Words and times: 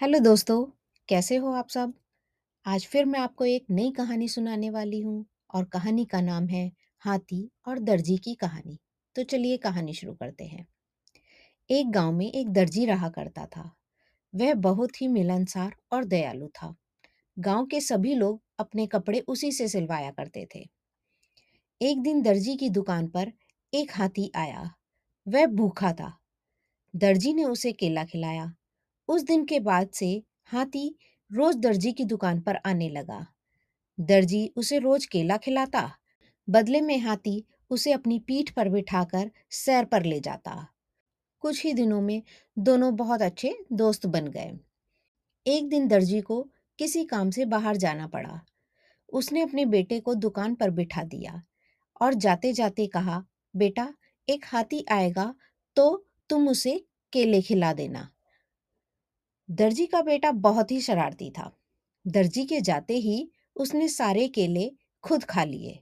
Hello 0.00 0.18
दोस्तों, 0.18 0.66
कैसे 1.08 1.36
हो 1.36 1.52
आप 1.52 1.68
सब? 1.68 1.94
आज 2.66 2.86
फिर 2.86 3.04
मैं 3.04 3.20
आपको 3.20 3.44
एक 3.44 3.66
नई 3.70 3.90
कहानी 3.90 4.28
सुनाने 4.28 4.70
वाली 4.70 5.00
हूँ 5.00 5.26
और 5.54 5.64
कहानी 5.64 6.04
का 6.04 6.20
नाम 6.20 6.46
है 6.46 6.72
हाथी 6.98 7.50
और 7.68 7.78
दर्जी 7.78 8.18
की 8.18 8.34
कहानी। 8.34 8.78
तो 9.16 9.22
चलिए 9.22 9.56
कहानी 9.56 9.94
शुरू 9.94 10.14
करते 10.14 10.44
हैं। 10.44 10.66
एक 11.70 11.90
गाँव 11.90 12.12
में 12.12 12.32
एक 12.32 12.48
दर्जी 12.48 12.86
रहा 12.86 13.08
करता 13.08 13.46
था। 13.46 13.72
वह 14.34 14.54
बहुत 14.54 15.02
ही 15.02 15.08
मिलनसार 15.08 15.76
और 15.92 16.04
दयालु 16.04 16.48
था। 16.48 16.76
गाँव 17.38 17.66
के 17.66 17.80
सभी 17.80 18.14
लोग 18.14 18.42
अपने 18.58 18.86
कपड़े 18.86 19.20
उसी 19.20 19.52
से 19.52 19.68
सिलवाया 19.68 20.10
करते 20.10 20.48
थे। 20.54 20.68
एक 21.82 22.02
दिन 22.02 22.22
दर्जी 22.22 22.56
की 22.56 22.70
दुकान 22.70 23.08
पर 23.08 23.32
एक 23.74 23.92
हाथी 23.94 24.32
आया। 24.36 24.74
वह 25.28 25.46
भूखा 25.46 25.92
था। 25.92 26.18
दर्जी 26.96 27.34
ने 27.34 27.44
उसे 27.44 27.72
केला 27.72 28.04
खिलाया। 28.04 28.54
उस 29.08 29.22
दिन 29.22 29.44
के 29.44 29.60
बाद 29.60 29.88
से 29.88 30.22
हाथी 30.44 30.88
रोज 31.30 31.56
दर्जी 31.56 31.92
की 31.92 32.04
दुकान 32.04 32.40
पर 32.40 32.56
आने 32.66 32.88
लगा। 32.88 33.26
दर्जी 33.98 34.46
उसे 34.56 34.78
रोज 34.78 35.06
केला 35.06 35.36
खिलाता, 35.36 35.90
बदले 36.48 36.80
में 36.80 36.98
हाथी 36.98 37.44
उसे 37.70 37.92
अपनी 37.92 38.18
पीठ 38.18 38.50
पर 38.50 38.68
बिठाकर 38.68 39.30
सैर 39.50 39.84
पर 39.84 40.04
ले 40.04 40.20
जाता। 40.20 40.66
कुछ 41.40 41.64
ही 41.64 41.72
दिनों 41.72 42.00
में 42.00 42.22
दोनों 42.58 42.94
बहुत 42.96 43.22
अच्छे 43.22 43.54
दोस्त 43.72 44.06
बन 44.06 44.26
गए। 44.26 44.52
एक 45.46 45.68
दिन 45.68 45.88
दर्जी 45.88 46.20
को 46.20 46.42
किसी 46.78 47.04
काम 47.04 47.30
से 47.30 47.44
बाहर 47.44 47.76
जाना 47.76 48.06
पड़ा। 48.06 48.40
उसने 49.12 49.42
अपने 49.42 49.64
बेटे 49.64 50.00
को 50.00 50.14
दुकान 50.14 50.54
पर 50.54 50.70
बिठा 50.70 51.02
दिया 51.02 51.42
और 52.00 52.14
जाते 52.14 52.52
जाते 52.52 52.86
कहा, 52.86 53.24
बेटा, 53.56 53.92
एक 54.28 54.44
हाथी 54.46 54.84
आएगा 54.90 55.34
तो 55.76 56.06
तुम 56.30 56.48
उसे 56.48 56.84
केले 57.12 57.42
खिला 57.42 57.72
देना। 57.72 58.08
दर्जी 59.50 59.86
का 59.86 60.02
बेटा 60.02 60.30
बहुत 60.30 60.70
ही 60.70 60.80
शरारती 60.80 61.30
था। 61.30 61.56
दर्जी 62.06 62.44
के 62.44 62.60
जाते 62.60 62.94
ही 62.94 63.30
उसने 63.56 63.88
सारे 63.88 64.28
केले 64.28 64.72
खुद 65.02 65.24
खा 65.24 65.44
लिए। 65.44 65.80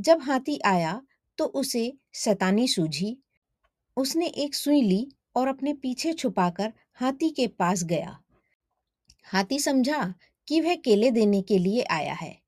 जब 0.00 0.22
हाथी 0.22 0.60
आया 0.64 1.02
तो 1.38 1.44
उसे 1.44 1.94
सतानी 2.12 2.68
सूझी। 2.68 3.18
उसने 3.96 4.26
एक 4.26 4.54
सुई 4.54 4.82
ली 4.82 5.08
और 5.36 5.48
अपने 5.48 5.74
पीछे 5.74 6.12
छुपाकर 6.12 6.72
हाथी 6.94 7.30
के 7.30 7.46
पास 7.46 7.84
गया। 7.84 8.22
हाथी 9.24 9.58
समझा 9.58 10.14
कि 10.48 10.60
वह 10.60 10.74
केले 10.74 11.10
देने 11.10 11.42
के 11.42 11.58
लिए 11.58 11.82
आया 11.82 12.14
है। 12.14 12.40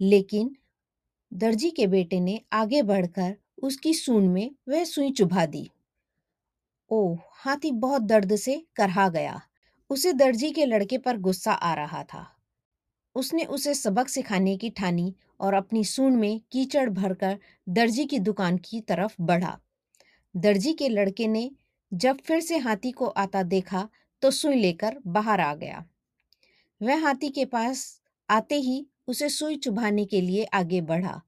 लेकिन 0.00 0.56
दर्जी 1.32 1.70
के 1.70 1.86
बेटे 1.86 2.20
ने 2.20 2.40
आगे 2.52 2.82
बढ़कर 2.82 3.36
उसकी 3.62 3.94
सूंड 3.94 4.28
में 4.30 4.50
वह 4.68 4.84
सुई 4.84 5.10
चुभा 5.10 5.46
दी। 5.46 5.70
ओह, 6.90 7.18
हाथी 7.32 7.70
बहुत 7.70 8.02
दर्द 8.02 8.36
से 8.36 8.66
करहा 8.76 9.08
गया। 9.08 9.45
उसे 9.90 10.12
दर्जी 10.12 10.50
के 10.50 10.64
लड़के 10.64 10.98
पर 10.98 11.16
गुस्सा 11.16 11.52
आ 11.52 11.74
रहा 11.74 12.02
था। 12.04 12.26
उसने 13.16 13.44
उसे 13.44 13.74
सबक 13.74 14.08
सिखाने 14.08 14.56
की 14.56 14.70
ठानी 14.70 15.14
और 15.40 15.54
अपनी 15.54 15.84
सूंड 15.84 16.16
में 16.16 16.40
कीचड़ 16.52 16.88
भरकर 16.90 17.38
दर्जी 17.68 18.04
की 18.04 18.18
दुकान 18.18 18.56
की 18.58 18.80
तरफ़ 18.80 19.14
बढ़ा। 19.20 19.58
दर्जी 20.34 20.72
के 20.72 20.88
लड़के 20.88 21.26
ने 21.26 21.50
जब 21.92 22.18
फिर 22.18 22.40
से 22.40 22.56
हाथी 22.56 22.90
को 22.90 23.06
आता 23.06 23.42
देखा 23.42 23.88
तो 24.22 24.30
सुई 24.30 24.54
लेकर 24.54 24.96
बाहर 25.06 25.40
आ 25.40 25.54
गया। 25.54 25.84
वह 26.80 27.02
हाथी 27.02 27.28
के 27.28 27.44
पास 27.44 28.00
आते 28.28 28.54
ही 28.54 28.86
उसे 29.06 29.28
सुई 29.28 29.56
चुभाने 29.56 30.04
के 30.04 30.20
लिए 30.20 30.44
आगे 30.44 30.80
बढ़ा, 30.80 31.20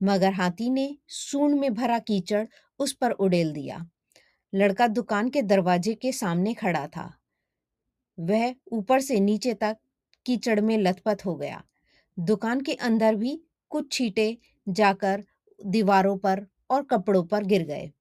मगर 0.00 0.32
हाथी 0.32 0.70
ने 0.70 0.96
सूंड 1.08 1.58
में 1.60 1.74
भरा 1.74 1.98
कीचड़ 1.98 2.46
उस 2.78 2.92
पर 2.92 3.10
उड़ेल 3.10 3.52
दिया। 3.52 3.86
लड़का 4.52 4.86
दुकान 4.86 5.28
के 5.30 5.42
दरवाजे 5.42 5.94
के 5.94 6.12
सामने 6.12 6.54
खड़ा 6.54 6.86
था। 6.86 7.12
वह 8.20 8.54
ऊपर 8.72 9.00
से 9.00 9.20
नीचे 9.20 9.54
तक 9.54 9.76
कीचड़ 10.26 10.60
में 10.60 10.78
लथपथ 10.78 11.18
हो 11.26 11.34
गया। 11.34 11.64
दुकान 12.18 12.60
के 12.60 12.72
अंदर 12.72 13.14
भी 13.14 13.42
कुछ 13.70 13.92
छींटे 13.92 14.38
जाकर 14.68 15.24
दीवारों 15.66 16.18
पर 16.18 16.46
और 16.70 16.82
कपड़ों 16.82 17.24
पर 17.24 17.44
गिर 17.44 17.62
गए। 17.62 17.92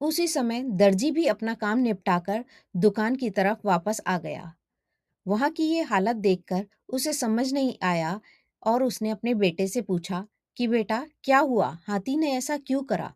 उसी 0.00 0.28
समय 0.28 0.62
दर्जी 0.62 1.10
भी 1.10 1.26
अपना 1.26 1.54
काम 1.54 1.78
निपटाकर 1.78 2.44
दुकान 2.76 3.16
की 3.16 3.30
तरफ़ 3.30 3.58
वापस 3.64 4.00
आ 4.06 4.18
गया। 4.18 4.54
वहाँ 5.26 5.50
की 5.50 5.62
ये 5.62 5.82
हालत 5.82 6.16
देखकर 6.16 6.66
उसे 6.88 7.12
समझ 7.12 7.52
नहीं 7.52 7.74
आया 7.82 8.20
और 8.66 8.84
उसने 8.84 9.10
अपने 9.10 9.34
बेटे 9.34 9.68
से 9.68 9.82
पूछा 9.82 10.26
कि, 10.56 10.66
बेटा, 10.66 11.06
क्या 11.24 11.38
हुआ? 11.38 11.78
हाथी 11.86 12.16
ने 12.16 12.32
ऐसा 12.32 12.56
क्यों 12.56 12.82
करा? 12.82 13.14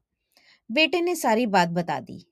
बेटे 0.72 1.00
ने 1.00 1.14
सारी 1.14 1.47
बात 1.47 1.69
बता 1.69 2.00
दी। 2.00 2.26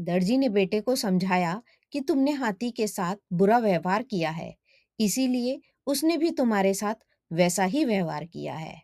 दर्जी 0.00 0.38
ने 0.38 0.48
बेटे 0.48 0.80
को 0.80 0.96
समझाया 0.96 1.62
कि 1.92 2.00
तुमने 2.00 2.30
हाथी 2.30 2.70
के 2.70 2.86
साथ 2.86 3.16
बुरा 3.32 3.58
व्यवहार 3.58 4.02
किया 4.02 4.30
है, 4.30 4.56
इसीलिए 5.00 5.60
उसने 5.86 6.16
भी 6.16 6.30
तुम्हारे 6.30 6.74
साथ 6.74 6.94
वैसा 7.32 7.64
ही 7.64 7.84
व्यवहार 7.84 8.24
किया 8.24 8.54
है। 8.54 8.82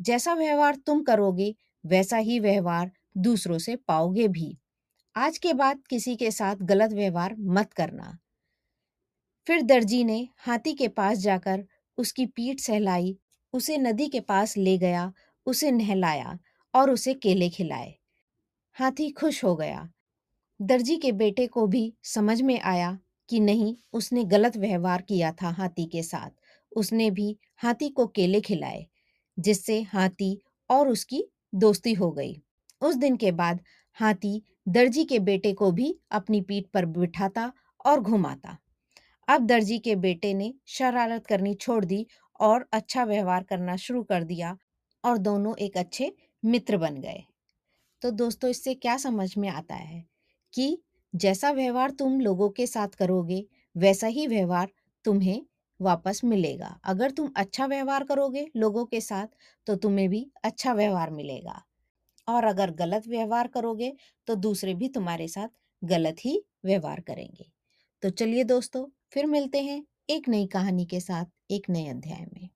जैसा 0.00 0.34
व्यवहार 0.34 0.76
तुम 0.76 1.02
करोगे, 1.02 1.56
वैसा 1.86 2.16
ही 2.16 2.40
व्यवहार 2.40 2.90
दूसरों 3.16 3.58
से 3.58 3.76
पाओगे 3.76 4.28
भी। 4.28 4.58
आज 5.16 5.38
के 5.38 5.52
बाद 5.54 5.80
किसी 5.90 6.16
के 6.16 6.30
साथ 6.30 6.56
गलत 6.56 6.92
व्यवहार 6.92 7.36
मत 7.38 7.72
करना। 7.72 8.18
फिर 9.46 9.62
दर्जी 9.62 10.04
ने 10.04 10.28
हाथी 10.38 10.72
के 10.72 10.88
पास 10.88 11.18
जाकर 11.18 11.66
उसकी 11.96 12.26
पीठ 12.26 12.60
सहलाई, 12.60 13.18
उसे 13.52 13.78
नदी 13.78 14.08
के 14.08 14.20
पास 14.20 14.56
ले 14.56 14.78
गया, 14.78 15.12
उसे 15.46 15.70
नहलाया 15.70 16.38
और 16.74 16.90
उसे 16.90 17.14
केले 17.14 17.48
खिलाए। 17.48 17.94
हाथी 18.72 19.10
खुश 19.10 19.44
हो 19.44 19.56
गया। 19.56 19.92
दर्जी 20.60 20.96
के 20.96 21.12
बेटे 21.12 21.46
को 21.46 21.66
भी 21.66 21.94
समझ 22.04 22.42
में 22.42 22.60
आया 22.60 22.98
कि 23.28 23.40
नहीं, 23.40 23.76
उसने 23.92 24.24
गलत 24.24 24.56
व्यवहार 24.56 25.02
किया 25.02 25.32
था 25.32 25.48
हाथी 25.48 25.86
के 25.86 26.02
साथ। 26.02 26.30
उसने 26.76 27.10
भी 27.10 27.38
हाथी 27.56 27.88
को 27.88 28.06
केले 28.06 28.40
खिलाए, 28.40 28.86
जिससे 29.38 29.82
हाथी 29.82 30.42
और 30.70 30.88
उसकी 30.88 31.24
दोस्ती 31.54 31.92
हो 31.92 32.10
गई। 32.10 32.42
उस 32.82 32.96
दिन 32.96 33.16
के 33.16 33.32
बाद 33.32 33.60
हाथी 33.92 34.42
दर्जी 34.68 35.04
के 35.04 35.18
बेटे 35.18 35.52
को 35.52 35.70
भी 35.72 35.98
अपनी 36.10 36.40
पीठ 36.40 36.66
पर 36.66 36.86
बिठाता 36.86 37.52
और 37.86 38.00
घुमाता। 38.00 38.58
अब 39.28 39.46
दर्जी 39.46 39.78
के 39.78 39.96
बेटे 39.96 40.34
ने 40.34 40.54
शरारत 40.66 41.26
करनी 41.26 41.54
छोड़ 41.54 41.84
दी 41.84 42.06
और 42.40 42.68
अच्छा 42.72 43.04
व्यवहार 43.04 43.42
करना 43.42 43.76
शुरू 43.76 44.02
कर 44.02 44.24
दिया 44.24 44.56
और 45.04 45.18
दोनों 45.18 45.56
एक 45.56 45.76
अच्छे 45.76 46.12
मित्र 46.44 46.76
बन 46.76 46.96
गए। 46.96 47.24
तो 48.02 48.10
दोस्तों, 48.10 48.50
इससे 48.50 48.74
क्या 48.74 48.96
समझ 48.96 49.36
में 49.38 49.48
आता 49.48 49.74
है? 49.74 50.17
कि 50.58 50.78
जैसा 51.14 51.50
व्यवहार 51.50 51.90
तुम 51.90 52.20
लोगों 52.20 52.48
के 52.50 52.66
साथ 52.66 52.88
करोगे, 52.88 53.44
वैसा 53.76 54.06
ही 54.06 54.26
व्यवहार 54.26 54.68
तुम्हें 55.04 55.40
वापस 55.80 56.20
मिलेगा। 56.24 56.78
अगर 56.84 57.10
तुम 57.10 57.30
अच्छा 57.36 57.66
व्यवहार 57.66 58.04
करोगे 58.04 58.46
लोगों 58.56 58.84
के 58.84 59.00
साथ 59.00 59.26
तो 59.66 59.76
तुम्हें 59.76 60.08
भी 60.08 60.26
अच्छा 60.44 60.72
व्यवहार 60.72 61.10
मिलेगा। 61.10 61.62
और 62.28 62.44
अगर 62.44 62.70
गलत 62.70 63.06
व्यवहार 63.08 63.48
करोगे 63.48 63.92
तो 64.26 64.34
दूसरे 64.34 64.74
भी 64.74 64.88
तुम्हारे 64.88 65.28
साथ 65.28 65.48
गलत 65.82 66.16
ही 66.18 66.42
व्यवहार 66.64 67.00
करेंगे। 67.00 67.50
तो 68.02 68.10
चलिए 68.10 68.44
दोस्तों, 68.44 68.86
फिर 69.12 69.26
मिलते 69.26 69.62
हैं 69.62 69.82
एक 70.10 70.28
नई 70.28 70.46
कहानी 70.46 70.86
के 70.86 71.00
साथ, 71.00 71.24
एक 71.50 71.70
नए 71.70 71.86
अध्याय 71.88 72.26
में। 72.34 72.48